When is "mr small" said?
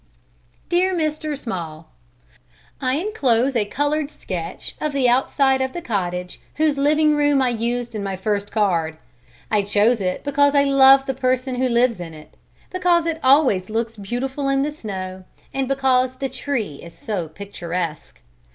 0.95-1.87